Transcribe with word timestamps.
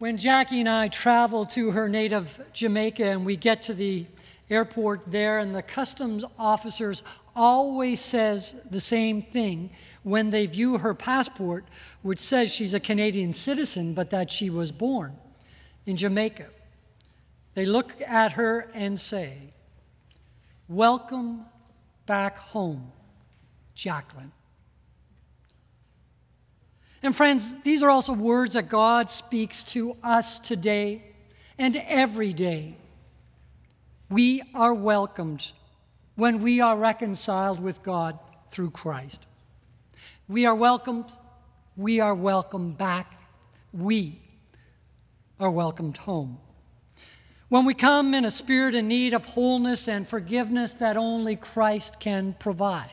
When 0.00 0.16
Jackie 0.16 0.60
and 0.60 0.68
I 0.70 0.88
travel 0.88 1.44
to 1.44 1.72
her 1.72 1.86
native 1.86 2.40
Jamaica 2.54 3.04
and 3.04 3.26
we 3.26 3.36
get 3.36 3.60
to 3.64 3.74
the 3.74 4.06
airport 4.48 5.02
there 5.06 5.38
and 5.38 5.54
the 5.54 5.60
customs 5.60 6.24
officers 6.38 7.02
always 7.36 8.00
says 8.00 8.54
the 8.70 8.80
same 8.80 9.20
thing 9.20 9.68
when 10.02 10.30
they 10.30 10.46
view 10.46 10.78
her 10.78 10.94
passport 10.94 11.66
which 12.00 12.18
says 12.18 12.50
she's 12.50 12.72
a 12.72 12.80
Canadian 12.80 13.34
citizen 13.34 13.92
but 13.92 14.08
that 14.08 14.30
she 14.30 14.48
was 14.48 14.72
born 14.72 15.18
in 15.84 15.96
Jamaica. 15.96 16.48
They 17.52 17.66
look 17.66 18.00
at 18.00 18.32
her 18.32 18.70
and 18.72 18.98
say, 18.98 19.52
"Welcome 20.66 21.44
back 22.06 22.38
home, 22.38 22.90
Jacqueline." 23.74 24.32
And 27.02 27.16
friends, 27.16 27.54
these 27.62 27.82
are 27.82 27.90
also 27.90 28.12
words 28.12 28.54
that 28.54 28.68
God 28.68 29.10
speaks 29.10 29.64
to 29.64 29.96
us 30.02 30.38
today 30.38 31.02
and 31.58 31.76
every 31.76 32.32
day. 32.32 32.76
We 34.10 34.42
are 34.54 34.74
welcomed 34.74 35.52
when 36.16 36.42
we 36.42 36.60
are 36.60 36.76
reconciled 36.76 37.60
with 37.62 37.82
God 37.82 38.18
through 38.50 38.70
Christ. 38.70 39.24
We 40.28 40.44
are 40.44 40.54
welcomed. 40.54 41.12
We 41.76 42.00
are 42.00 42.14
welcomed 42.14 42.76
back. 42.76 43.18
We 43.72 44.20
are 45.38 45.50
welcomed 45.50 45.96
home. 45.96 46.38
When 47.48 47.64
we 47.64 47.74
come 47.74 48.14
in 48.14 48.24
a 48.24 48.30
spirit 48.30 48.74
in 48.74 48.88
need 48.88 49.14
of 49.14 49.24
wholeness 49.24 49.88
and 49.88 50.06
forgiveness 50.06 50.72
that 50.74 50.96
only 50.96 51.34
Christ 51.34 51.98
can 51.98 52.34
provide, 52.38 52.90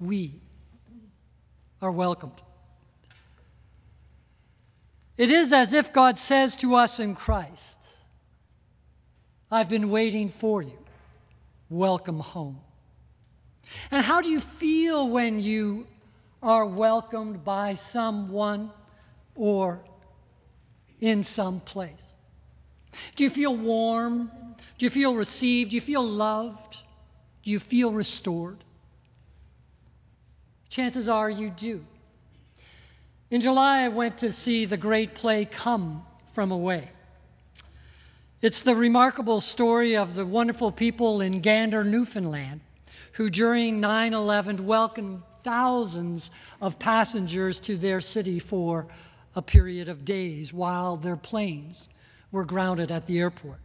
we 0.00 0.34
are 1.80 1.92
welcomed. 1.92 2.42
It 5.18 5.30
is 5.30 5.52
as 5.52 5.72
if 5.72 5.92
God 5.92 6.16
says 6.16 6.54
to 6.56 6.76
us 6.76 7.00
in 7.00 7.16
Christ, 7.16 7.96
I've 9.50 9.68
been 9.68 9.90
waiting 9.90 10.28
for 10.28 10.62
you. 10.62 10.78
Welcome 11.68 12.20
home. 12.20 12.60
And 13.90 14.04
how 14.04 14.22
do 14.22 14.28
you 14.28 14.40
feel 14.40 15.08
when 15.08 15.40
you 15.40 15.88
are 16.40 16.64
welcomed 16.64 17.44
by 17.44 17.74
someone 17.74 18.70
or 19.34 19.80
in 21.00 21.24
some 21.24 21.58
place? 21.60 22.14
Do 23.16 23.24
you 23.24 23.30
feel 23.30 23.56
warm? 23.56 24.30
Do 24.78 24.86
you 24.86 24.90
feel 24.90 25.14
received? 25.14 25.70
Do 25.70 25.76
you 25.76 25.80
feel 25.80 26.06
loved? 26.06 26.78
Do 27.42 27.50
you 27.50 27.58
feel 27.58 27.90
restored? 27.90 28.62
Chances 30.68 31.08
are 31.08 31.28
you 31.28 31.50
do. 31.50 31.84
In 33.30 33.42
July, 33.42 33.80
I 33.80 33.88
went 33.88 34.16
to 34.18 34.32
see 34.32 34.64
the 34.64 34.78
great 34.78 35.14
play 35.14 35.44
Come 35.44 36.02
From 36.32 36.50
Away. 36.50 36.92
It's 38.40 38.62
the 38.62 38.74
remarkable 38.74 39.42
story 39.42 39.94
of 39.98 40.14
the 40.14 40.24
wonderful 40.24 40.72
people 40.72 41.20
in 41.20 41.42
Gander, 41.42 41.84
Newfoundland, 41.84 42.62
who 43.12 43.28
during 43.28 43.80
9 43.80 44.14
11 44.14 44.64
welcomed 44.64 45.24
thousands 45.42 46.30
of 46.62 46.78
passengers 46.78 47.58
to 47.60 47.76
their 47.76 48.00
city 48.00 48.38
for 48.38 48.86
a 49.36 49.42
period 49.42 49.90
of 49.90 50.06
days 50.06 50.54
while 50.54 50.96
their 50.96 51.16
planes 51.16 51.90
were 52.32 52.46
grounded 52.46 52.90
at 52.90 53.06
the 53.06 53.18
airport. 53.18 53.60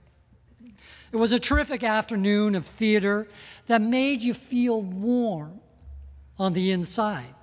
It 1.14 1.17
was 1.17 1.31
a 1.31 1.39
terrific 1.39 1.83
afternoon 1.83 2.55
of 2.55 2.66
theater 2.66 3.30
that 3.67 3.81
made 3.81 4.23
you 4.23 4.33
feel 4.33 4.81
warm 4.81 5.61
on 6.38 6.52
the 6.52 6.72
inside. 6.72 7.33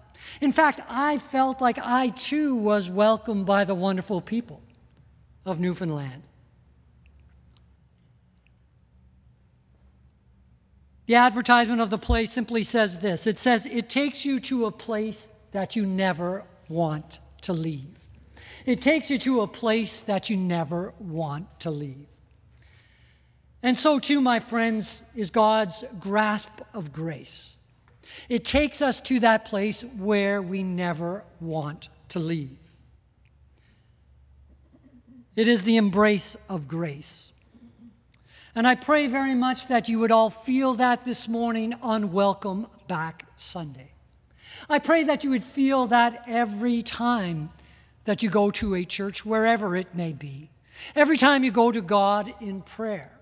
In 0.41 0.53
fact, 0.53 0.81
I 0.89 1.19
felt 1.19 1.61
like 1.61 1.79
I 1.79 2.09
too 2.09 2.57
was 2.57 2.89
welcomed 2.89 3.47
by 3.47 3.65
the 3.65 3.75
wonderful 3.75 4.21
people 4.21 4.63
of 5.45 5.61
Newfoundland. 5.61 6.23
The 11.07 11.17
advertisement 11.17 11.81
of 11.81 11.91
the 11.91 11.99
place 11.99 12.31
simply 12.31 12.63
says 12.63 13.01
this 13.01 13.27
it 13.27 13.37
says, 13.37 13.67
It 13.67 13.89
takes 13.89 14.25
you 14.25 14.39
to 14.41 14.67
a 14.67 14.71
place 14.71 15.29
that 15.51 15.75
you 15.75 15.85
never 15.85 16.45
want 16.69 17.19
to 17.43 17.53
leave. 17.53 17.99
It 18.65 18.81
takes 18.81 19.11
you 19.11 19.19
to 19.19 19.41
a 19.41 19.49
place 19.49 20.03
that 20.03 20.31
you 20.31 20.37
never 20.37 20.95
want 20.99 21.61
to 21.61 21.71
leave. 21.71 22.07
And 23.63 23.77
so, 23.77 23.99
too, 23.99 24.21
my 24.21 24.41
friends, 24.41 25.03
is 25.15 25.31
God's 25.31 25.85
grasp 25.99 26.61
of 26.73 26.93
grace. 26.93 27.57
It 28.29 28.45
takes 28.45 28.83
us 28.83 29.01
to 29.03 29.21
that 29.21 29.45
place 29.45 29.83
where 29.83 30.41
we 30.41 30.63
never 30.63 31.25
want 31.41 31.89
to 32.11 32.19
leave. 32.19 32.59
It 35.37 35.49
is 35.49 35.63
the 35.63 35.77
embrace 35.77 36.37
of 36.49 36.69
grace. 36.69 37.31
And 38.55 38.67
I 38.67 38.75
pray 38.75 39.07
very 39.07 39.35
much 39.35 39.69
that 39.69 39.89
you 39.89 40.01
would 40.01 40.11
all 40.11 40.31
feel 40.31 40.75
that 40.75 41.05
this 41.05 41.29
morning 41.29 41.75
on 41.83 42.13
Welcome 42.13 42.67
Back 42.89 43.27
Sunday. 43.37 43.93
I 44.69 44.81
pray 44.81 45.05
that 45.05 45.23
you 45.23 45.31
would 45.31 45.45
feel 45.45 45.87
that 45.87 46.25
every 46.27 46.83
time 46.83 47.51
that 48.05 48.23
you 48.23 48.29
go 48.29 48.51
to 48.51 48.75
a 48.75 48.85
church, 48.85 49.25
wherever 49.25 49.77
it 49.77 49.95
may 49.95 50.13
be, 50.13 50.51
every 50.97 51.17
time 51.17 51.45
you 51.45 51.53
go 51.53 51.71
to 51.71 51.81
God 51.81 52.35
in 52.41 52.63
prayer, 52.63 53.20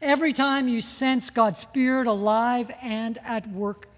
every 0.00 0.32
time 0.32 0.68
you 0.68 0.80
sense 0.80 1.30
God's 1.30 1.60
Spirit 1.60 2.06
alive 2.06 2.70
and 2.82 3.18
at 3.24 3.48
work 3.48 3.88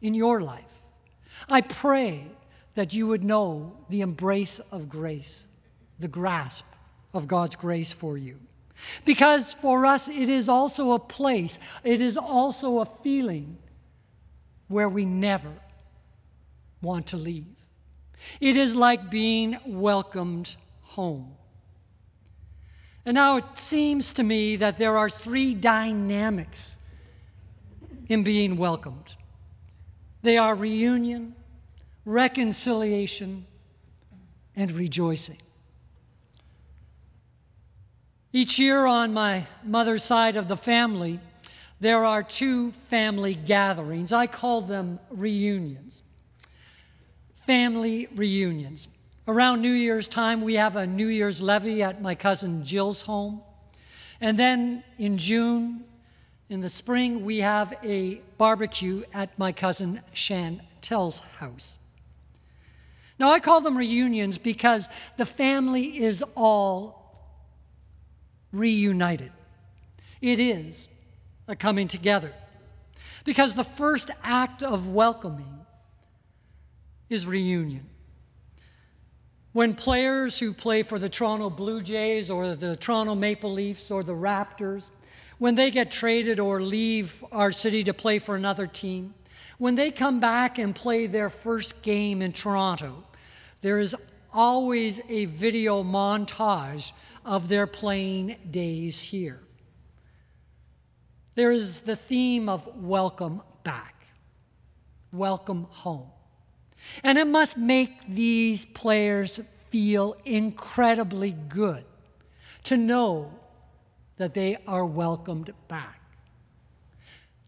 in 0.00 0.14
your 0.14 0.40
life. 0.40 0.82
I 1.48 1.60
pray 1.60 2.26
that 2.74 2.94
you 2.94 3.06
would 3.06 3.24
know 3.24 3.76
the 3.88 4.00
embrace 4.00 4.58
of 4.58 4.88
grace, 4.88 5.46
the 5.98 6.08
grasp 6.08 6.64
of 7.12 7.28
God's 7.28 7.56
grace 7.56 7.92
for 7.92 8.18
you. 8.18 8.38
Because 9.04 9.54
for 9.54 9.86
us, 9.86 10.08
it 10.08 10.28
is 10.28 10.48
also 10.48 10.92
a 10.92 10.98
place, 10.98 11.58
it 11.84 12.00
is 12.00 12.16
also 12.16 12.80
a 12.80 12.86
feeling 13.02 13.58
where 14.68 14.88
we 14.88 15.04
never 15.04 15.52
want 16.82 17.06
to 17.08 17.16
leave. 17.16 17.46
It 18.40 18.56
is 18.56 18.74
like 18.74 19.10
being 19.10 19.58
welcomed 19.66 20.56
home. 20.80 21.36
And 23.06 23.14
now 23.14 23.36
it 23.36 23.44
seems 23.54 24.12
to 24.14 24.22
me 24.22 24.56
that 24.56 24.78
there 24.78 24.96
are 24.96 25.10
three 25.10 25.54
dynamics 25.54 26.76
in 28.08 28.22
being 28.22 28.56
welcomed 28.56 29.14
they 30.22 30.38
are 30.38 30.54
reunion, 30.54 31.34
reconciliation, 32.06 33.44
and 34.56 34.72
rejoicing. 34.72 35.36
Each 38.32 38.58
year 38.58 38.86
on 38.86 39.12
my 39.12 39.46
mother's 39.62 40.02
side 40.02 40.36
of 40.36 40.48
the 40.48 40.56
family, 40.56 41.20
there 41.78 42.06
are 42.06 42.22
two 42.22 42.70
family 42.70 43.34
gatherings. 43.34 44.14
I 44.14 44.26
call 44.26 44.62
them 44.62 44.98
reunions. 45.10 46.00
Family 47.36 48.08
reunions. 48.14 48.88
Around 49.26 49.62
New 49.62 49.72
Year's 49.72 50.06
time, 50.06 50.42
we 50.42 50.54
have 50.54 50.76
a 50.76 50.86
New 50.86 51.06
Year's 51.06 51.40
levee 51.40 51.82
at 51.82 52.02
my 52.02 52.14
cousin 52.14 52.62
Jill's 52.62 53.02
home. 53.02 53.40
And 54.20 54.38
then 54.38 54.84
in 54.98 55.16
June, 55.16 55.84
in 56.50 56.60
the 56.60 56.68
spring, 56.68 57.24
we 57.24 57.38
have 57.38 57.72
a 57.82 58.16
barbecue 58.36 59.02
at 59.14 59.38
my 59.38 59.50
cousin 59.50 60.02
Chantel's 60.12 61.20
house. 61.38 61.78
Now, 63.18 63.30
I 63.30 63.40
call 63.40 63.62
them 63.62 63.78
reunions 63.78 64.36
because 64.36 64.90
the 65.16 65.24
family 65.24 66.02
is 66.02 66.22
all 66.34 67.30
reunited. 68.52 69.32
It 70.20 70.38
is 70.38 70.86
a 71.48 71.56
coming 71.56 71.88
together. 71.88 72.32
Because 73.24 73.54
the 73.54 73.64
first 73.64 74.10
act 74.22 74.62
of 74.62 74.90
welcoming 74.90 75.64
is 77.08 77.26
reunion. 77.26 77.88
When 79.54 79.74
players 79.76 80.40
who 80.40 80.52
play 80.52 80.82
for 80.82 80.98
the 80.98 81.08
Toronto 81.08 81.48
Blue 81.48 81.80
Jays 81.80 82.28
or 82.28 82.56
the 82.56 82.74
Toronto 82.74 83.14
Maple 83.14 83.52
Leafs 83.52 83.88
or 83.88 84.02
the 84.02 84.12
Raptors, 84.12 84.90
when 85.38 85.54
they 85.54 85.70
get 85.70 85.92
traded 85.92 86.40
or 86.40 86.60
leave 86.60 87.24
our 87.30 87.52
city 87.52 87.84
to 87.84 87.94
play 87.94 88.18
for 88.18 88.34
another 88.34 88.66
team, 88.66 89.14
when 89.58 89.76
they 89.76 89.92
come 89.92 90.18
back 90.18 90.58
and 90.58 90.74
play 90.74 91.06
their 91.06 91.30
first 91.30 91.82
game 91.82 92.20
in 92.20 92.32
Toronto, 92.32 93.04
there 93.60 93.78
is 93.78 93.94
always 94.32 95.00
a 95.08 95.26
video 95.26 95.84
montage 95.84 96.90
of 97.24 97.46
their 97.46 97.68
playing 97.68 98.34
days 98.50 99.00
here. 99.00 99.40
There 101.36 101.52
is 101.52 101.82
the 101.82 101.94
theme 101.94 102.48
of 102.48 102.66
welcome 102.82 103.40
back, 103.62 104.04
welcome 105.12 105.68
home. 105.70 106.10
And 107.02 107.18
it 107.18 107.26
must 107.26 107.56
make 107.56 108.06
these 108.08 108.64
players 108.64 109.40
feel 109.70 110.16
incredibly 110.24 111.32
good 111.32 111.84
to 112.64 112.76
know 112.76 113.32
that 114.16 114.34
they 114.34 114.56
are 114.66 114.86
welcomed 114.86 115.52
back, 115.68 116.00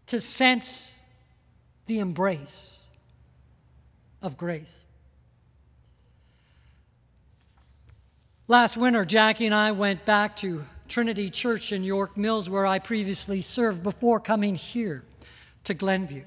to 0.07 0.19
sense 0.19 0.93
the 1.85 1.99
embrace 1.99 2.83
of 4.21 4.37
grace. 4.37 4.83
Last 8.49 8.77
winter, 8.77 9.05
Jackie 9.05 9.45
and 9.45 9.55
I 9.55 9.71
went 9.71 10.05
back 10.05 10.35
to 10.37 10.65
Trinity 10.87 11.29
Church 11.29 11.71
in 11.71 11.83
York 11.83 12.15
Mills, 12.15 12.49
where 12.49 12.65
I 12.65 12.79
previously 12.79 13.41
served 13.41 13.83
before 13.83 14.19
coming 14.19 14.55
here 14.55 15.03
to 15.65 15.73
Glenview. 15.73 16.23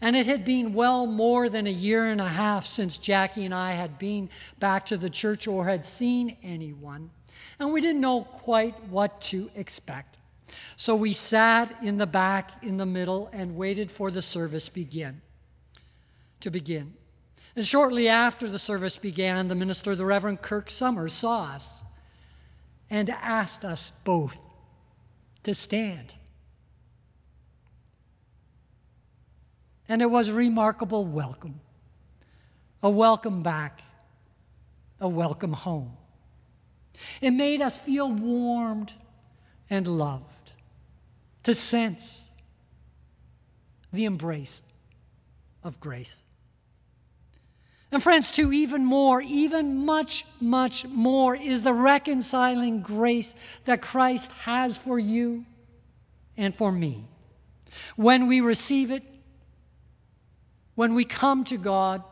And 0.00 0.16
it 0.16 0.26
had 0.26 0.44
been 0.44 0.72
well 0.72 1.06
more 1.06 1.48
than 1.48 1.66
a 1.66 1.70
year 1.70 2.06
and 2.06 2.20
a 2.20 2.28
half 2.28 2.64
since 2.64 2.96
Jackie 2.96 3.44
and 3.44 3.54
I 3.54 3.72
had 3.72 3.98
been 3.98 4.30
back 4.58 4.86
to 4.86 4.96
the 4.96 5.10
church 5.10 5.46
or 5.46 5.66
had 5.66 5.84
seen 5.84 6.36
anyone, 6.42 7.10
and 7.58 7.72
we 7.72 7.80
didn't 7.80 8.00
know 8.00 8.22
quite 8.22 8.82
what 8.84 9.20
to 9.22 9.50
expect. 9.54 10.16
So 10.76 10.96
we 10.96 11.12
sat 11.12 11.76
in 11.82 11.98
the 11.98 12.06
back 12.06 12.64
in 12.64 12.78
the 12.78 12.86
middle 12.86 13.28
and 13.32 13.56
waited 13.56 13.90
for 13.90 14.10
the 14.10 14.22
service 14.22 14.68
begin 14.68 15.20
to 16.40 16.50
begin. 16.50 16.94
And 17.54 17.66
shortly 17.66 18.08
after 18.08 18.48
the 18.48 18.58
service 18.58 18.96
began, 18.96 19.48
the 19.48 19.54
minister, 19.54 19.94
the 19.94 20.06
Reverend 20.06 20.40
Kirk 20.40 20.70
Summers, 20.70 21.12
saw 21.12 21.52
us 21.52 21.68
and 22.88 23.10
asked 23.10 23.64
us 23.64 23.90
both 23.90 24.38
to 25.42 25.54
stand. 25.54 26.12
And 29.90 30.00
it 30.00 30.10
was 30.10 30.28
a 30.28 30.32
remarkable 30.32 31.04
welcome 31.04 31.60
a 32.82 32.88
welcome 32.88 33.42
back, 33.42 33.82
a 35.00 35.08
welcome 35.08 35.52
home. 35.52 35.92
It 37.20 37.32
made 37.32 37.60
us 37.60 37.76
feel 37.76 38.10
warmed 38.10 38.94
and 39.68 39.86
loved, 39.86 40.52
to 41.42 41.52
sense 41.52 42.30
the 43.92 44.06
embrace 44.06 44.62
of 45.62 45.78
grace. 45.78 46.22
And, 47.92 48.02
friends, 48.02 48.30
too, 48.30 48.50
even 48.50 48.82
more, 48.84 49.20
even 49.20 49.84
much, 49.84 50.24
much 50.40 50.86
more 50.86 51.34
is 51.34 51.62
the 51.62 51.74
reconciling 51.74 52.80
grace 52.80 53.34
that 53.66 53.82
Christ 53.82 54.32
has 54.44 54.78
for 54.78 54.98
you 54.98 55.44
and 56.36 56.56
for 56.56 56.72
me. 56.72 57.04
When 57.96 58.26
we 58.26 58.40
receive 58.40 58.90
it, 58.90 59.02
when 60.80 60.94
we 60.94 61.04
come 61.04 61.44
to 61.44 61.58
God, 61.58 62.02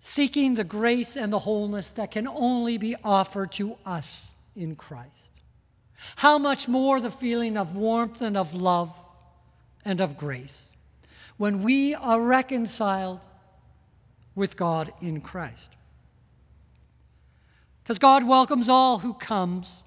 seeking 0.00 0.54
the 0.54 0.62
grace 0.62 1.16
and 1.16 1.32
the 1.32 1.38
wholeness 1.38 1.92
that 1.92 2.10
can 2.10 2.28
only 2.28 2.76
be 2.76 2.94
offered 3.02 3.50
to 3.52 3.78
us 3.86 4.28
in 4.54 4.76
Christ. 4.76 5.40
How 6.16 6.36
much 6.36 6.68
more 6.68 7.00
the 7.00 7.10
feeling 7.10 7.56
of 7.56 7.74
warmth 7.74 8.20
and 8.20 8.36
of 8.36 8.52
love 8.52 8.94
and 9.82 9.98
of 9.98 10.18
grace 10.18 10.68
when 11.38 11.62
we 11.62 11.94
are 11.94 12.20
reconciled 12.20 13.20
with 14.34 14.58
God 14.58 14.92
in 15.00 15.22
Christ. 15.22 15.72
Because 17.82 17.98
God 17.98 18.28
welcomes 18.28 18.68
all 18.68 18.98
who 18.98 19.14
comes 19.14 19.84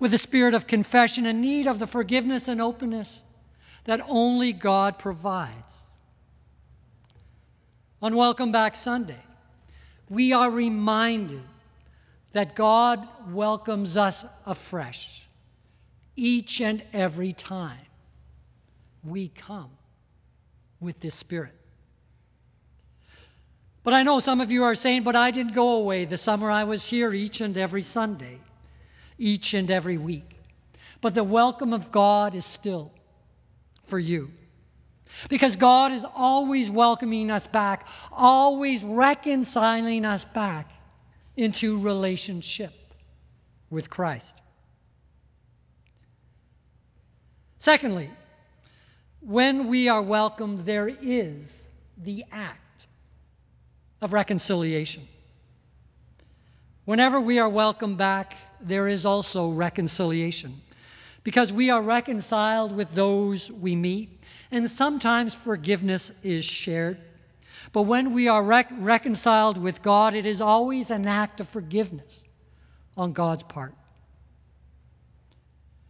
with 0.00 0.14
a 0.14 0.18
spirit 0.18 0.54
of 0.54 0.66
confession 0.66 1.26
and 1.26 1.42
need 1.42 1.66
of 1.66 1.78
the 1.78 1.86
forgiveness 1.86 2.48
and 2.48 2.58
openness 2.58 3.22
that 3.88 4.02
only 4.06 4.52
God 4.52 4.98
provides. 4.98 5.80
On 8.02 8.14
Welcome 8.14 8.52
Back 8.52 8.76
Sunday, 8.76 9.22
we 10.10 10.30
are 10.30 10.50
reminded 10.50 11.40
that 12.32 12.54
God 12.54 13.08
welcomes 13.30 13.96
us 13.96 14.26
afresh 14.44 15.26
each 16.16 16.60
and 16.60 16.82
every 16.92 17.32
time 17.32 17.86
we 19.02 19.28
come 19.28 19.70
with 20.80 21.00
this 21.00 21.14
Spirit. 21.14 21.54
But 23.84 23.94
I 23.94 24.02
know 24.02 24.20
some 24.20 24.42
of 24.42 24.52
you 24.52 24.64
are 24.64 24.74
saying, 24.74 25.02
but 25.02 25.16
I 25.16 25.30
didn't 25.30 25.54
go 25.54 25.76
away 25.76 26.04
the 26.04 26.18
summer 26.18 26.50
I 26.50 26.64
was 26.64 26.90
here 26.90 27.14
each 27.14 27.40
and 27.40 27.56
every 27.56 27.80
Sunday, 27.80 28.40
each 29.16 29.54
and 29.54 29.70
every 29.70 29.96
week. 29.96 30.36
But 31.00 31.14
the 31.14 31.24
welcome 31.24 31.72
of 31.72 31.90
God 31.90 32.34
is 32.34 32.44
still 32.44 32.92
for 33.88 33.98
you. 33.98 34.30
Because 35.28 35.56
God 35.56 35.92
is 35.92 36.04
always 36.14 36.70
welcoming 36.70 37.30
us 37.30 37.46
back, 37.46 37.88
always 38.12 38.84
reconciling 38.84 40.04
us 40.04 40.24
back 40.24 40.70
into 41.36 41.78
relationship 41.78 42.72
with 43.70 43.88
Christ. 43.88 44.34
Secondly, 47.56 48.10
when 49.20 49.66
we 49.66 49.88
are 49.88 50.02
welcomed, 50.02 50.60
there 50.60 50.88
is 50.88 51.68
the 51.96 52.24
act 52.30 52.86
of 54.00 54.12
reconciliation. 54.12 55.08
Whenever 56.84 57.20
we 57.20 57.38
are 57.38 57.48
welcomed 57.48 57.98
back, 57.98 58.36
there 58.60 58.88
is 58.88 59.04
also 59.04 59.50
reconciliation 59.50 60.60
because 61.28 61.52
we 61.52 61.68
are 61.68 61.82
reconciled 61.82 62.74
with 62.74 62.94
those 62.94 63.52
we 63.52 63.76
meet, 63.76 64.18
and 64.50 64.66
sometimes 64.70 65.34
forgiveness 65.34 66.10
is 66.22 66.42
shared. 66.42 66.96
But 67.70 67.82
when 67.82 68.14
we 68.14 68.28
are 68.28 68.42
rec- 68.42 68.72
reconciled 68.78 69.58
with 69.58 69.82
God, 69.82 70.14
it 70.14 70.24
is 70.24 70.40
always 70.40 70.90
an 70.90 71.06
act 71.06 71.38
of 71.38 71.46
forgiveness 71.46 72.24
on 72.96 73.12
God's 73.12 73.42
part. 73.42 73.74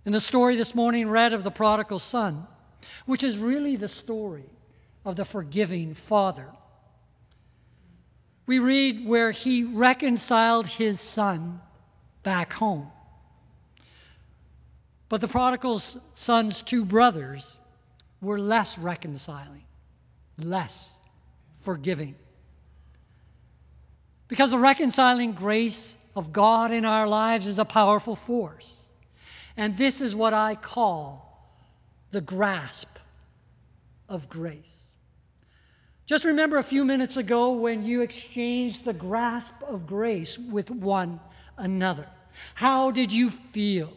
In 0.05 0.11
the 0.11 0.21
story 0.21 0.57
this 0.57 0.75
morning 0.75 1.09
read 1.09 1.33
of 1.33 1.45
the 1.45 1.53
prodigal 1.53 2.01
son, 2.01 2.49
which 3.07 3.23
is 3.23 3.39
really 3.39 3.77
the 3.77 3.87
story 3.87 4.51
of 5.05 5.15
the 5.15 5.25
forgiving 5.25 5.95
father. 5.95 6.49
We 8.45 8.59
read 8.59 9.07
where 9.07 9.31
he 9.31 9.63
reconciled 9.63 10.67
his 10.67 10.99
son 10.99 11.61
back 12.25 12.55
home. 12.55 12.91
But 15.09 15.21
the 15.21 15.29
prodigal 15.29 15.79
son's 15.79 16.63
two 16.63 16.85
brothers 16.85 17.57
were 18.21 18.39
less 18.39 18.79
reconciling, 18.79 19.65
less 20.37 20.93
forgiving. 21.61 22.15
Because 24.27 24.51
the 24.51 24.59
reconciling 24.59 25.33
grace 25.33 25.97
of 26.15 26.33
God 26.33 26.73
in 26.73 26.85
our 26.85 27.09
lives 27.09 27.47
is 27.47 27.59
a 27.59 27.65
powerful 27.65 28.17
force. 28.17 28.75
And 29.57 29.77
this 29.77 30.01
is 30.01 30.15
what 30.15 30.35
I 30.35 30.55
call 30.55 31.53
the 32.11 32.21
grasp 32.21 32.99
of 34.09 34.29
grace. 34.29 34.83
Just 36.07 36.25
remember 36.25 36.57
a 36.57 36.63
few 36.63 36.85
minutes 36.85 37.17
ago 37.17 37.53
when 37.53 37.85
you 37.85 38.01
exchanged 38.01 38.85
the 38.85 38.93
grasp 38.93 39.53
of 39.67 39.87
grace 39.87 40.39
with 40.39 40.71
one 40.71 41.21
another. 41.57 42.07
How 42.55 42.91
did 42.91 43.13
you 43.13 43.31
feel? 43.31 43.93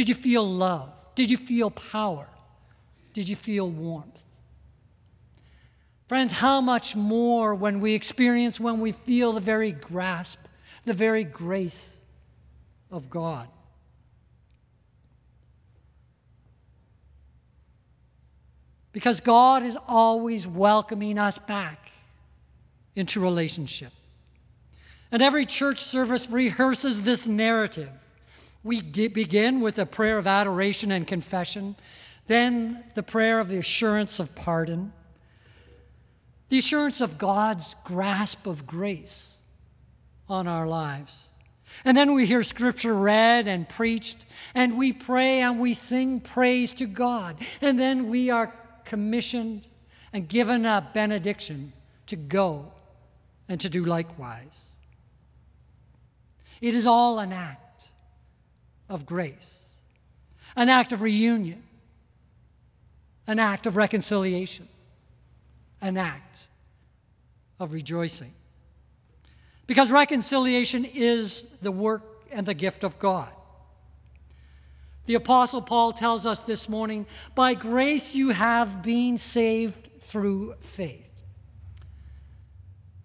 Did 0.00 0.08
you 0.08 0.14
feel 0.14 0.48
love? 0.48 1.10
Did 1.14 1.30
you 1.30 1.36
feel 1.36 1.70
power? 1.70 2.26
Did 3.12 3.28
you 3.28 3.36
feel 3.36 3.68
warmth? 3.68 4.24
Friends, 6.08 6.32
how 6.32 6.62
much 6.62 6.96
more 6.96 7.54
when 7.54 7.82
we 7.82 7.92
experience, 7.92 8.58
when 8.58 8.80
we 8.80 8.92
feel 8.92 9.34
the 9.34 9.42
very 9.42 9.72
grasp, 9.72 10.38
the 10.86 10.94
very 10.94 11.22
grace 11.22 11.98
of 12.90 13.10
God? 13.10 13.46
Because 18.92 19.20
God 19.20 19.62
is 19.64 19.76
always 19.86 20.46
welcoming 20.46 21.18
us 21.18 21.36
back 21.36 21.92
into 22.96 23.20
relationship. 23.20 23.92
And 25.12 25.20
every 25.20 25.44
church 25.44 25.80
service 25.80 26.26
rehearses 26.30 27.02
this 27.02 27.26
narrative. 27.26 27.92
We 28.62 28.82
begin 28.82 29.60
with 29.60 29.78
a 29.78 29.86
prayer 29.86 30.18
of 30.18 30.26
adoration 30.26 30.92
and 30.92 31.06
confession, 31.06 31.76
then 32.26 32.84
the 32.94 33.02
prayer 33.02 33.40
of 33.40 33.48
the 33.48 33.58
assurance 33.58 34.20
of 34.20 34.34
pardon, 34.34 34.92
the 36.50 36.58
assurance 36.58 37.00
of 37.00 37.16
God's 37.16 37.74
grasp 37.84 38.46
of 38.46 38.66
grace 38.66 39.36
on 40.28 40.46
our 40.46 40.66
lives. 40.66 41.28
And 41.84 41.96
then 41.96 42.14
we 42.14 42.26
hear 42.26 42.42
scripture 42.42 42.94
read 42.94 43.46
and 43.46 43.68
preached, 43.68 44.24
and 44.54 44.76
we 44.76 44.92
pray 44.92 45.40
and 45.40 45.58
we 45.58 45.72
sing 45.72 46.20
praise 46.20 46.72
to 46.74 46.86
God. 46.86 47.36
And 47.62 47.78
then 47.78 48.08
we 48.08 48.28
are 48.28 48.52
commissioned 48.84 49.66
and 50.12 50.28
given 50.28 50.66
a 50.66 50.88
benediction 50.92 51.72
to 52.08 52.16
go 52.16 52.72
and 53.48 53.60
to 53.60 53.68
do 53.68 53.84
likewise. 53.84 54.66
It 56.60 56.74
is 56.74 56.86
all 56.86 57.20
an 57.20 57.32
act 57.32 57.69
of 58.90 59.06
grace, 59.06 59.64
an 60.56 60.68
act 60.68 60.92
of 60.92 61.00
reunion, 61.00 61.62
an 63.26 63.38
act 63.38 63.64
of 63.64 63.76
reconciliation, 63.76 64.68
an 65.80 65.96
act 65.96 66.48
of 67.60 67.72
rejoicing. 67.72 68.32
Because 69.66 69.90
reconciliation 69.90 70.84
is 70.84 71.44
the 71.62 71.70
work 71.70 72.02
and 72.32 72.44
the 72.44 72.54
gift 72.54 72.82
of 72.82 72.98
God. 72.98 73.30
The 75.06 75.14
Apostle 75.14 75.62
Paul 75.62 75.92
tells 75.92 76.26
us 76.26 76.40
this 76.40 76.68
morning 76.68 77.06
by 77.34 77.54
grace 77.54 78.14
you 78.14 78.30
have 78.30 78.82
been 78.82 79.16
saved 79.16 79.88
through 80.00 80.54
faith. 80.60 81.09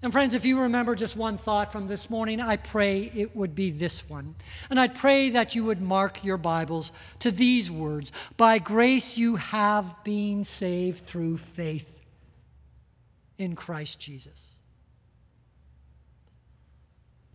And 0.06 0.14
friends, 0.14 0.36
if 0.36 0.46
you 0.46 0.60
remember 0.60 0.94
just 0.94 1.18
one 1.18 1.36
thought 1.36 1.72
from 1.72 1.88
this 1.88 2.12
morning, 2.12 2.40
I 2.40 2.58
pray 2.58 3.10
it 3.16 3.36
would 3.36 3.56
be 3.56 3.72
this 3.72 4.08
one. 4.08 4.36
And 4.70 4.80
I 4.80 4.88
pray 4.88 5.32
that 5.32 5.56
you 5.56 5.64
would 5.64 5.82
mark 5.82 6.24
your 6.24 6.38
Bibles 6.38 6.92
to 7.22 7.32
these 7.32 7.72
words 7.72 8.12
By 8.38 8.60
grace 8.60 9.18
you 9.18 9.38
have 9.38 9.96
been 10.04 10.44
saved 10.44 11.06
through 11.06 11.38
faith 11.38 12.00
in 13.40 13.56
Christ 13.56 14.00
Jesus. 14.00 14.58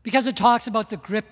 Because 0.05 0.29
it 0.29 0.37
talks 0.37 0.69
about 0.69 0.91
the 0.91 0.97
grip 0.97 1.27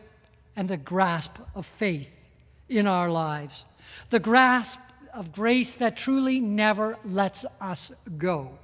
and 0.56 0.68
the 0.68 0.76
grasp 0.76 1.38
of 1.54 1.66
faith 1.66 2.20
in 2.68 2.88
our 2.88 3.08
lives, 3.08 3.64
the 4.10 4.18
grasp 4.18 4.80
of 5.14 5.30
grace 5.30 5.76
that 5.76 5.96
truly 5.96 6.40
never 6.40 6.98
lets 7.04 7.44
us 7.60 7.92
go. 8.16 8.58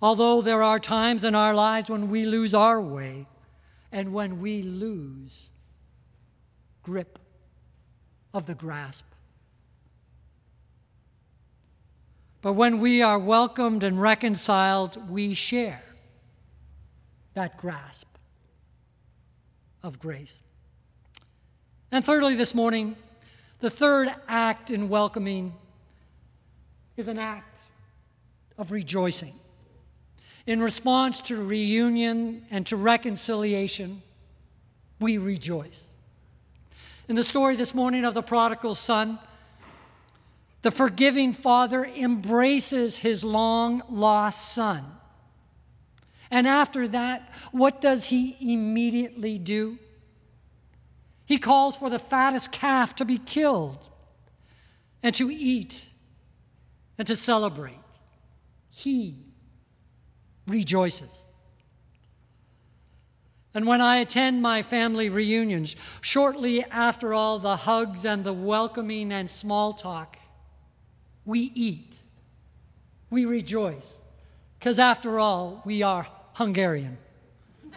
Although 0.00 0.42
there 0.42 0.62
are 0.62 0.78
times 0.78 1.24
in 1.24 1.34
our 1.34 1.54
lives 1.54 1.90
when 1.90 2.08
we 2.08 2.24
lose 2.24 2.54
our 2.54 2.80
way 2.80 3.26
and 3.90 4.12
when 4.12 4.40
we 4.40 4.62
lose 4.62 5.48
grip 6.82 7.18
of 8.32 8.46
the 8.46 8.54
grasp. 8.54 9.04
But 12.40 12.52
when 12.52 12.78
we 12.78 13.02
are 13.02 13.18
welcomed 13.18 13.82
and 13.82 14.00
reconciled, 14.00 15.10
we 15.10 15.34
share 15.34 15.84
that 17.34 17.56
grasp 17.56 18.06
of 19.82 19.98
grace. 19.98 20.40
And 21.90 22.04
thirdly, 22.04 22.36
this 22.36 22.54
morning, 22.54 22.94
the 23.58 23.70
third 23.70 24.08
act 24.28 24.70
in 24.70 24.88
welcoming 24.88 25.54
is 26.96 27.08
an 27.08 27.18
act 27.18 27.58
of 28.56 28.70
rejoicing 28.70 29.34
in 30.48 30.62
response 30.62 31.20
to 31.20 31.36
reunion 31.36 32.42
and 32.50 32.64
to 32.66 32.74
reconciliation, 32.74 34.00
we 34.98 35.18
rejoice. 35.18 35.86
In 37.06 37.16
the 37.16 37.22
story 37.22 37.54
this 37.54 37.74
morning 37.74 38.06
of 38.06 38.14
the 38.14 38.22
prodigal 38.22 38.74
son, 38.74 39.18
the 40.62 40.70
forgiving 40.70 41.34
father 41.34 41.84
embraces 41.84 42.96
his 42.96 43.22
long 43.22 43.82
lost 43.90 44.54
son. 44.54 44.86
And 46.30 46.48
after 46.48 46.88
that, 46.88 47.30
what 47.52 47.82
does 47.82 48.06
he 48.06 48.34
immediately 48.40 49.36
do? 49.36 49.76
He 51.26 51.36
calls 51.36 51.76
for 51.76 51.90
the 51.90 51.98
fattest 51.98 52.52
calf 52.52 52.96
to 52.96 53.04
be 53.04 53.18
killed 53.18 53.86
and 55.02 55.14
to 55.16 55.28
eat 55.30 55.90
and 56.96 57.06
to 57.06 57.16
celebrate. 57.16 57.76
He 58.70 59.27
rejoices. 60.48 61.22
And 63.54 63.66
when 63.66 63.80
I 63.80 63.96
attend 63.96 64.42
my 64.42 64.62
family 64.62 65.08
reunions, 65.08 65.74
shortly 66.00 66.64
after 66.64 67.14
all 67.14 67.38
the 67.38 67.56
hugs 67.56 68.04
and 68.04 68.24
the 68.24 68.32
welcoming 68.32 69.12
and 69.12 69.28
small 69.28 69.72
talk, 69.72 70.18
we 71.24 71.50
eat. 71.54 71.96
We 73.10 73.24
rejoice. 73.24 73.94
Because 74.58 74.78
after 74.78 75.18
all, 75.18 75.62
we 75.64 75.82
are 75.82 76.06
Hungarian. 76.34 76.98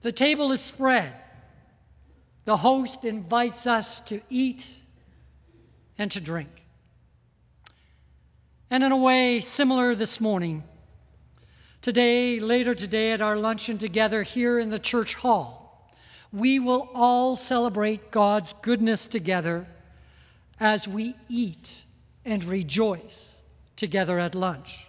the 0.00 0.12
table 0.12 0.52
is 0.52 0.60
spread. 0.60 1.14
The 2.44 2.58
host 2.58 3.04
invites 3.04 3.66
us 3.66 4.00
to 4.00 4.20
eat 4.28 4.82
and 5.98 6.10
to 6.12 6.20
drink. 6.20 6.65
And 8.70 8.82
in 8.82 8.90
a 8.90 8.96
way 8.96 9.40
similar 9.40 9.94
this 9.94 10.20
morning, 10.20 10.64
today, 11.82 12.40
later 12.40 12.74
today 12.74 13.12
at 13.12 13.20
our 13.20 13.36
luncheon 13.36 13.78
together 13.78 14.24
here 14.24 14.58
in 14.58 14.70
the 14.70 14.78
church 14.78 15.14
hall, 15.14 15.88
we 16.32 16.58
will 16.58 16.88
all 16.92 17.36
celebrate 17.36 18.10
God's 18.10 18.52
goodness 18.62 19.06
together 19.06 19.68
as 20.58 20.88
we 20.88 21.14
eat 21.28 21.84
and 22.24 22.42
rejoice 22.42 23.40
together 23.76 24.18
at 24.18 24.34
lunch. 24.34 24.88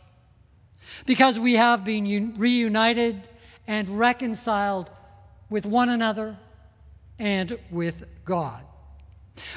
Because 1.05 1.37
we 1.37 1.53
have 1.53 1.85
been 1.85 2.33
reunited 2.35 3.27
and 3.67 3.99
reconciled 3.99 4.89
with 5.51 5.67
one 5.67 5.89
another 5.89 6.37
and 7.19 7.59
with 7.69 8.05
God. 8.25 8.63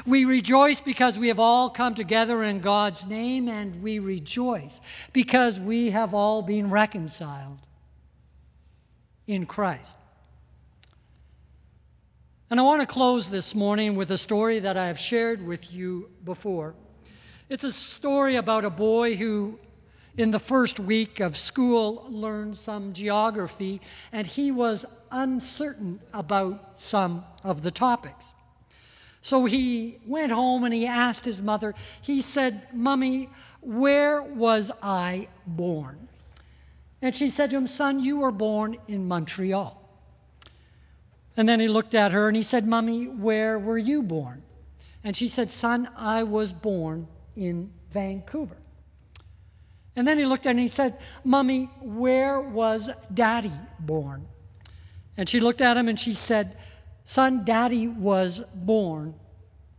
We 0.07 0.25
rejoice 0.25 0.81
because 0.81 1.19
we 1.19 1.29
have 1.29 1.41
all 1.41 1.71
come 1.71 1.95
together 1.95 2.43
in 2.43 2.61
God's 2.61 3.07
name, 3.07 3.49
and 3.49 3.83
we 3.83 3.99
rejoice 3.99 4.81
because 5.13 5.59
we 5.59 5.91
have 5.91 6.15
all 6.15 6.43
been 6.43 6.71
reconciled 6.71 7.59
in 9.27 9.47
Christ. 9.47 9.97
And 12.51 12.59
I 12.59 12.65
want 12.65 12.81
to 12.81 12.87
close 12.87 13.29
this 13.29 13.55
morning 13.55 13.95
with 13.95 14.11
a 14.11 14.19
story 14.19 14.59
that 14.59 14.77
I 14.77 14.89
have 14.89 14.99
shared 14.99 15.47
with 15.47 15.73
you 15.73 16.11
before. 16.25 16.75
It's 17.49 17.63
a 17.63 17.71
story 17.71 18.37
about 18.37 18.65
a 18.65 18.71
boy 18.71 19.15
who, 19.17 19.59
in 20.17 20.33
the 20.33 20.41
first 20.41 20.81
week 20.81 21.21
of 21.21 21.37
school, 21.37 22.07
learned 22.09 22.57
some 22.57 22.93
geography, 22.93 23.81
and 24.11 24.27
he 24.27 24.51
was 24.51 24.85
uncertain 25.13 26.01
about 26.13 26.81
some 26.81 27.25
of 27.45 27.63
the 27.63 27.71
topics. 27.71 28.35
So 29.23 29.45
he 29.45 29.99
went 30.07 30.33
home 30.33 30.65
and 30.65 30.73
he 30.73 30.87
asked 30.87 31.25
his 31.25 31.43
mother, 31.43 31.75
he 32.01 32.21
said, 32.21 32.63
Mummy, 32.73 33.29
where 33.61 34.23
was 34.23 34.73
I 34.83 35.29
born? 35.47 36.09
And 37.03 37.15
she 37.15 37.31
said 37.31 37.51
to 37.51 37.57
him, 37.57 37.67
Son, 37.67 38.01
you 38.01 38.21
were 38.21 38.33
born 38.33 38.77
in 38.89 39.07
Montreal. 39.09 39.77
And 41.37 41.49
then 41.49 41.61
he 41.61 41.69
looked 41.69 41.95
at 41.95 42.13
her 42.13 42.29
and 42.29 42.37
he 42.37 42.43
said, 42.43 42.67
Mummy, 42.67 43.05
where 43.07 43.59
were 43.59 43.79
you 43.79 44.03
born? 44.03 44.43
And 45.03 45.17
she 45.17 45.29
said, 45.29 45.51
Son, 45.51 45.89
I 45.97 46.23
was 46.23 46.53
born 46.53 47.09
in 47.37 47.73
Vancouver. 47.91 48.57
And 49.97 50.07
then 50.07 50.19
he 50.19 50.25
looked 50.25 50.47
at 50.47 50.51
her 50.51 50.53
and 50.53 50.61
he 50.61 50.69
said, 50.69 50.99
Mummy, 51.25 51.71
where 51.81 52.41
was 52.41 52.91
Daddy 53.13 53.53
born? 53.79 54.27
And 55.17 55.29
she 55.29 55.41
looked 55.41 55.61
at 55.61 55.77
him 55.77 55.89
and 55.89 55.99
she 55.99 56.13
said, 56.13 56.57
son, 57.11 57.45
Daddy 57.45 57.89
was 57.89 58.39
born 58.55 59.15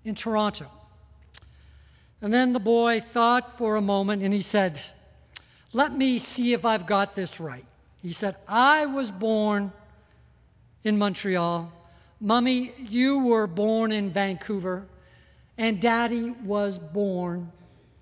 in 0.03 0.15
Toronto. 0.15 0.69
And 2.21 2.33
then 2.33 2.51
the 2.51 2.59
boy 2.59 2.99
thought 2.99 3.57
for 3.57 3.77
a 3.77 3.81
moment 3.81 4.21
and 4.21 4.33
he 4.33 4.41
said, 4.41 4.81
Let 5.71 5.93
me 5.93 6.19
see 6.19 6.51
if 6.51 6.65
I've 6.65 6.85
got 6.85 7.15
this 7.15 7.39
right. 7.39 7.63
He 8.01 8.11
said, 8.11 8.35
I 8.49 8.85
was 8.85 9.09
born 9.09 9.71
in 10.83 10.97
Montreal. 10.97 11.71
Mummy, 12.19 12.73
you 12.77 13.19
were 13.19 13.47
born 13.47 13.93
in 13.93 14.09
Vancouver. 14.09 14.85
And 15.57 15.79
Daddy 15.79 16.31
was 16.31 16.77
born 16.77 17.49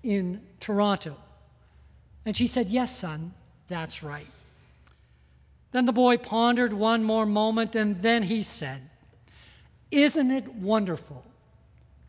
in 0.02 0.40
Toronto. 0.58 1.16
And 2.26 2.36
she 2.36 2.48
said, 2.48 2.66
Yes, 2.66 2.98
son, 2.98 3.32
that's 3.68 4.02
right. 4.02 4.26
Then 5.70 5.86
the 5.86 5.92
boy 5.92 6.16
pondered 6.16 6.72
one 6.72 7.04
more 7.04 7.26
moment 7.26 7.76
and 7.76 8.02
then 8.02 8.24
he 8.24 8.42
said, 8.42 8.80
isn't 9.90 10.30
it 10.30 10.54
wonderful 10.54 11.24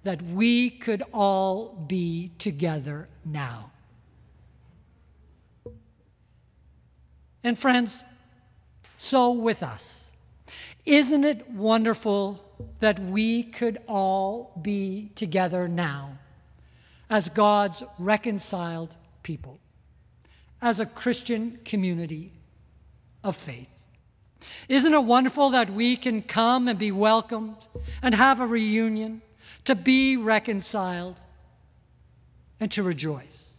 that 0.03 0.21
we 0.21 0.69
could 0.69 1.03
all 1.13 1.73
be 1.88 2.31
together 2.38 3.07
now? 3.25 3.71
And 7.43 7.57
friends, 7.57 8.03
so 8.97 9.31
with 9.31 9.63
us. 9.63 10.03
Isn't 10.85 11.23
it 11.23 11.50
wonderful 11.50 12.43
that 12.79 13.00
we 13.00 13.43
could 13.43 13.79
all 13.88 14.51
be 14.61 15.11
together 15.15 15.67
now 15.67 16.17
as 17.09 17.29
God's 17.29 17.83
reconciled 18.00 18.95
people, 19.23 19.59
as 20.61 20.79
a 20.79 20.85
Christian 20.85 21.59
community 21.65 22.31
of 23.23 23.35
faith? 23.35 23.80
Isn't 24.67 24.93
it 24.93 25.03
wonderful 25.03 25.50
that 25.51 25.69
we 25.69 25.95
can 25.95 26.21
come 26.21 26.67
and 26.67 26.77
be 26.77 26.91
welcomed 26.91 27.57
and 28.01 28.15
have 28.15 28.39
a 28.39 28.48
reunion, 28.48 29.21
to 29.65 29.75
be 29.75 30.17
reconciled, 30.17 31.19
and 32.60 32.71
to 32.71 32.83
rejoice? 32.83 33.53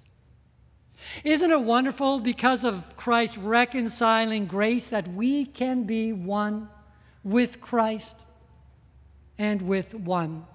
Isn't 1.24 1.50
it 1.50 1.62
wonderful 1.62 2.20
because 2.20 2.64
of 2.64 2.96
Christ's 2.96 3.38
reconciling 3.38 4.46
grace 4.46 4.90
that 4.90 5.08
we 5.08 5.44
can 5.44 5.84
be 5.84 6.12
one 6.12 6.68
with 7.22 7.60
Christ 7.60 8.18
and 9.38 9.62
with 9.62 9.94
one 9.94 10.46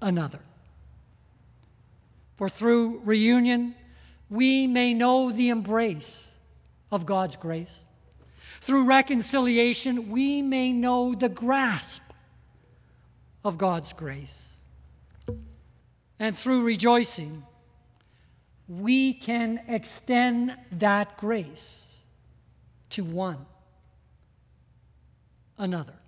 another? 0.00 0.40
For 2.36 2.48
through 2.48 3.02
reunion, 3.04 3.74
we 4.30 4.66
may 4.66 4.94
know 4.94 5.30
the 5.30 5.48
embrace 5.48 6.32
of 6.90 7.06
God's 7.06 7.36
grace 7.36 7.82
through 8.62 8.84
reconciliation, 8.84 10.08
we 10.08 10.40
may 10.40 10.72
know 10.72 11.16
the 11.16 11.28
grasp 11.28 12.00
of 13.44 13.58
God's 13.58 13.92
grace. 13.92 14.46
And 16.20 16.38
through 16.38 16.62
rejoicing, 16.62 17.42
we 18.68 19.14
can 19.14 19.60
extend 19.66 20.56
that 20.70 21.18
grace 21.18 21.96
to 22.90 23.02
one 23.02 23.44
another. 25.58 25.98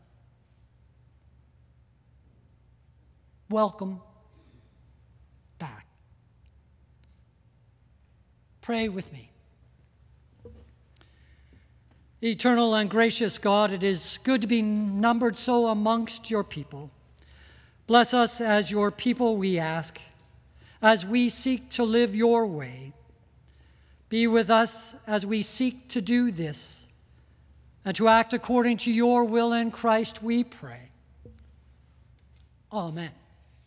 Welcome 3.50 4.00
back. 5.58 5.86
Pray 8.60 8.88
with 8.88 9.12
me. 9.12 9.33
Eternal 12.24 12.74
and 12.74 12.88
gracious 12.88 13.36
God, 13.36 13.70
it 13.70 13.82
is 13.82 14.18
good 14.24 14.40
to 14.40 14.46
be 14.46 14.62
numbered 14.62 15.36
so 15.36 15.66
amongst 15.66 16.30
your 16.30 16.42
people. 16.42 16.90
Bless 17.86 18.14
us 18.14 18.40
as 18.40 18.70
your 18.70 18.90
people, 18.90 19.36
we 19.36 19.58
ask, 19.58 20.00
as 20.80 21.04
we 21.04 21.28
seek 21.28 21.68
to 21.72 21.84
live 21.84 22.16
your 22.16 22.46
way. 22.46 22.94
Be 24.08 24.26
with 24.26 24.48
us 24.48 24.94
as 25.06 25.26
we 25.26 25.42
seek 25.42 25.88
to 25.90 26.00
do 26.00 26.30
this 26.30 26.86
and 27.84 27.94
to 27.96 28.08
act 28.08 28.32
according 28.32 28.78
to 28.78 28.90
your 28.90 29.24
will 29.24 29.52
in 29.52 29.70
Christ, 29.70 30.22
we 30.22 30.44
pray. 30.44 30.88
Amen. 32.72 33.12